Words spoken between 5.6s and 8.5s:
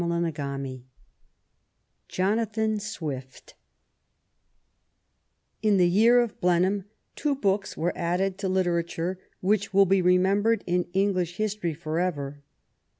In the year of Blenheim two books were added to